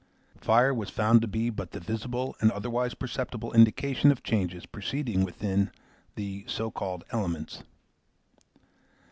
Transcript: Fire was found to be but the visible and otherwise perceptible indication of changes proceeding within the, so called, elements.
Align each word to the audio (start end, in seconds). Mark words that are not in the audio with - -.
Fire 0.39 0.73
was 0.73 0.89
found 0.89 1.21
to 1.21 1.27
be 1.27 1.51
but 1.51 1.73
the 1.73 1.79
visible 1.79 2.35
and 2.39 2.51
otherwise 2.51 2.95
perceptible 2.95 3.53
indication 3.53 4.11
of 4.11 4.23
changes 4.23 4.65
proceeding 4.65 5.23
within 5.23 5.69
the, 6.15 6.43
so 6.47 6.71
called, 6.71 7.03
elements. 7.11 7.61